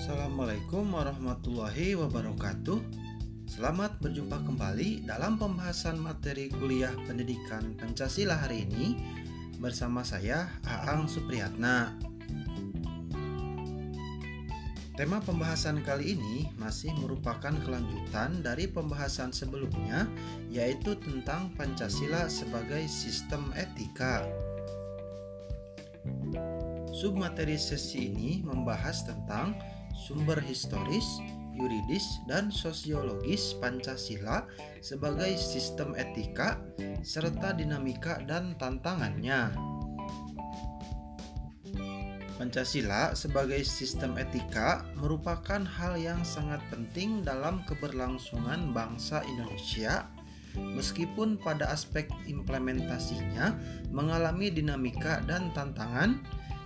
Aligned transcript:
Assalamualaikum 0.00 0.96
warahmatullahi 0.96 1.92
wabarakatuh. 1.92 2.80
Selamat 3.44 4.00
berjumpa 4.00 4.40
kembali 4.48 5.04
dalam 5.04 5.36
pembahasan 5.36 6.00
materi 6.00 6.48
kuliah 6.48 6.88
pendidikan 7.04 7.76
Pancasila 7.76 8.32
hari 8.32 8.64
ini 8.64 8.96
bersama 9.60 10.00
saya 10.00 10.48
Aang 10.64 11.04
Supriyatna. 11.04 12.00
Tema 14.96 15.20
pembahasan 15.20 15.84
kali 15.84 16.16
ini 16.16 16.48
masih 16.56 16.96
merupakan 16.96 17.52
kelanjutan 17.60 18.40
dari 18.40 18.72
pembahasan 18.72 19.36
sebelumnya 19.36 20.08
yaitu 20.48 20.96
tentang 20.96 21.52
Pancasila 21.60 22.24
sebagai 22.32 22.88
sistem 22.88 23.52
etika. 23.52 24.24
Submateri 26.88 27.60
sesi 27.60 28.08
ini 28.08 28.40
membahas 28.40 29.04
tentang 29.04 29.60
sumber 30.00 30.40
historis, 30.40 31.04
yuridis, 31.52 32.24
dan 32.24 32.48
sosiologis 32.48 33.52
Pancasila 33.60 34.48
sebagai 34.80 35.36
sistem 35.36 35.92
etika 35.92 36.56
serta 37.04 37.52
dinamika 37.52 38.24
dan 38.24 38.56
tantangannya. 38.56 39.52
Pancasila 42.40 43.12
sebagai 43.12 43.60
sistem 43.68 44.16
etika 44.16 44.88
merupakan 44.96 45.60
hal 45.60 46.00
yang 46.00 46.24
sangat 46.24 46.64
penting 46.72 47.20
dalam 47.20 47.60
keberlangsungan 47.68 48.72
bangsa 48.72 49.20
Indonesia 49.28 50.08
meskipun 50.56 51.36
pada 51.36 51.68
aspek 51.70 52.08
implementasinya 52.24 53.54
mengalami 53.92 54.48
dinamika 54.48 55.20
dan 55.28 55.52
tantangan 55.52 56.18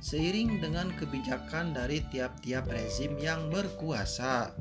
seiring 0.00 0.58
dengan 0.58 0.88
kebijakan 0.96 1.76
dari 1.76 2.00
tiap-tiap 2.08 2.66
rezim 2.72 3.16
yang 3.20 3.52
berkuasa. 3.52 4.56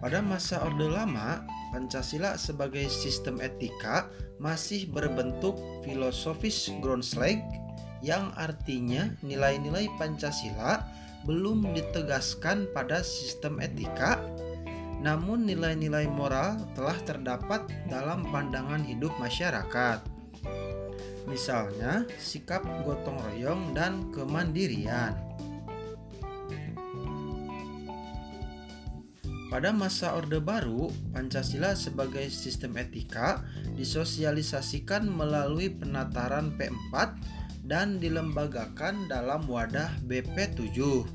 Pada 0.00 0.20
masa 0.20 0.64
Orde 0.64 0.88
Lama, 0.88 1.44
Pancasila 1.72 2.40
sebagai 2.40 2.88
sistem 2.88 3.40
etika 3.40 4.08
masih 4.40 4.88
berbentuk 4.88 5.56
filosofis 5.84 6.72
Grundslag 6.80 7.40
yang 8.00 8.32
artinya 8.36 9.08
nilai-nilai 9.24 9.88
Pancasila 9.96 10.84
belum 11.24 11.74
ditegaskan 11.74 12.70
pada 12.70 13.02
sistem 13.02 13.58
etika 13.58 14.20
namun 15.06 15.44
nilai-nilai 15.44 16.08
moral 16.08 16.56
telah 16.72 16.96
terdapat 17.04 17.68
dalam 17.86 18.24
pandangan 18.32 18.80
hidup 18.82 19.12
masyarakat. 19.20 20.15
Misalnya, 21.26 22.06
sikap 22.22 22.62
gotong 22.86 23.18
royong 23.18 23.74
dan 23.74 24.14
kemandirian. 24.14 25.14
Pada 29.46 29.70
masa 29.70 30.18
Orde 30.18 30.42
Baru, 30.42 30.90
Pancasila 31.14 31.78
sebagai 31.78 32.26
sistem 32.34 32.76
etika 32.82 33.46
disosialisasikan 33.78 35.06
melalui 35.06 35.70
penataran 35.70 36.54
P4 36.58 36.94
dan 37.66 38.02
dilembagakan 38.02 39.06
dalam 39.06 39.46
wadah 39.46 39.90
BP7. 40.06 41.06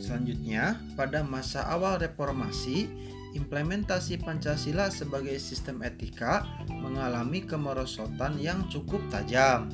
Selanjutnya, 0.00 0.80
pada 0.96 1.20
masa 1.20 1.68
awal 1.68 2.00
reformasi, 2.00 2.88
implementasi 3.38 4.18
Pancasila 4.18 4.90
sebagai 4.90 5.38
sistem 5.38 5.86
etika 5.86 6.42
mengalami 6.68 7.46
kemerosotan 7.46 8.36
yang 8.42 8.66
cukup 8.66 8.98
tajam. 9.08 9.70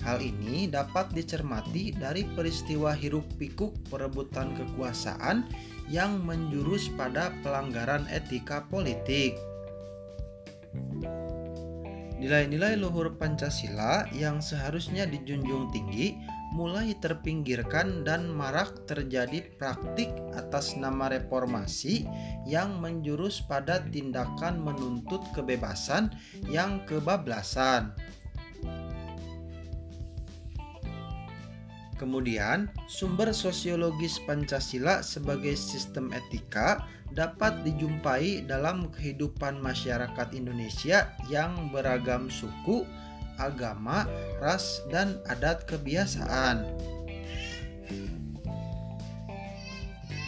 Hal 0.00 0.22
ini 0.24 0.64
dapat 0.70 1.12
dicermati 1.12 1.92
dari 1.92 2.24
peristiwa 2.24 2.96
hiruk-pikuk 2.96 3.92
perebutan 3.92 4.56
kekuasaan 4.56 5.44
yang 5.92 6.22
menjurus 6.24 6.88
pada 6.94 7.34
pelanggaran 7.44 8.08
etika 8.08 8.64
politik. 8.70 9.36
Nilai-nilai 12.16 12.76
luhur 12.80 13.16
Pancasila 13.16 14.08
yang 14.12 14.44
seharusnya 14.44 15.08
dijunjung 15.08 15.72
tinggi 15.72 16.16
mulai 16.50 16.98
terpinggirkan 16.98 18.02
dan 18.02 18.26
marak 18.30 18.86
terjadi 18.90 19.46
praktik 19.54 20.10
atas 20.34 20.74
nama 20.74 21.06
reformasi 21.06 22.06
yang 22.46 22.82
menjurus 22.82 23.38
pada 23.42 23.78
tindakan 23.86 24.58
menuntut 24.58 25.22
kebebasan 25.30 26.10
yang 26.50 26.82
kebablasan. 26.90 27.94
Kemudian, 32.00 32.72
sumber 32.88 33.28
sosiologis 33.36 34.24
Pancasila 34.24 35.04
sebagai 35.04 35.52
sistem 35.52 36.08
etika 36.16 36.88
dapat 37.12 37.60
dijumpai 37.60 38.48
dalam 38.48 38.88
kehidupan 38.88 39.60
masyarakat 39.60 40.32
Indonesia 40.32 41.12
yang 41.28 41.68
beragam 41.68 42.32
suku, 42.32 42.88
agama, 43.40 44.04
ras, 44.36 44.84
dan 44.92 45.16
adat 45.24 45.64
kebiasaan. 45.64 46.68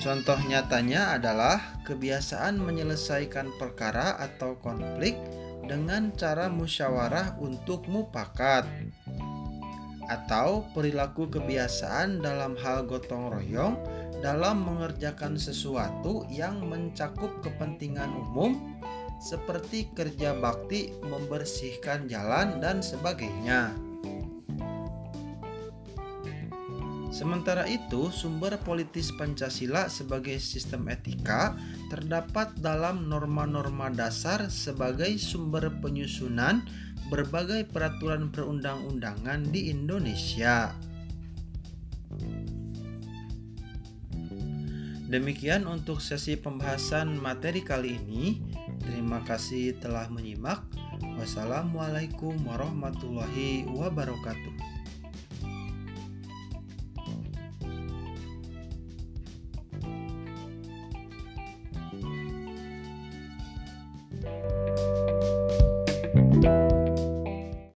Contoh 0.02 0.40
nyatanya 0.50 1.14
adalah 1.14 1.78
kebiasaan 1.86 2.58
menyelesaikan 2.58 3.54
perkara 3.54 4.18
atau 4.18 4.58
konflik 4.58 5.14
dengan 5.62 6.10
cara 6.18 6.50
musyawarah 6.50 7.38
untuk 7.38 7.86
mupakat 7.86 8.66
atau 10.10 10.66
perilaku 10.74 11.30
kebiasaan 11.30 12.18
dalam 12.18 12.58
hal 12.58 12.82
gotong 12.90 13.30
royong 13.30 13.78
dalam 14.18 14.66
mengerjakan 14.66 15.38
sesuatu 15.38 16.26
yang 16.30 16.62
mencakup 16.66 17.30
kepentingan 17.42 18.10
umum 18.10 18.58
seperti 19.22 19.86
kerja 19.94 20.34
bakti, 20.34 20.90
membersihkan 21.06 22.10
jalan, 22.10 22.58
dan 22.58 22.82
sebagainya. 22.82 23.70
Sementara 27.12 27.68
itu, 27.70 28.10
sumber 28.10 28.58
politis 28.58 29.14
Pancasila 29.14 29.86
sebagai 29.86 30.42
sistem 30.42 30.90
etika 30.90 31.54
terdapat 31.92 32.56
dalam 32.58 33.06
norma-norma 33.06 33.92
dasar 33.92 34.48
sebagai 34.50 35.14
sumber 35.20 35.70
penyusunan 35.78 36.64
berbagai 37.12 37.68
peraturan 37.68 38.32
perundang-undangan 38.32 39.44
di 39.52 39.68
Indonesia. 39.68 40.72
Demikian 45.12 45.68
untuk 45.68 46.00
sesi 46.00 46.40
pembahasan 46.40 47.20
materi 47.20 47.60
kali 47.60 48.00
ini. 48.00 48.40
Terima 48.82 49.22
kasih 49.22 49.78
telah 49.78 50.10
menyimak. 50.10 50.66
Wassalamualaikum 51.18 52.34
warahmatullahi 52.42 53.64
wabarakatuh. 53.70 54.81